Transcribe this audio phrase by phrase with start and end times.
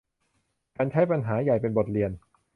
[0.75, 2.11] ฉันใช้ปัญหาใหญ่เป็นบทเรียน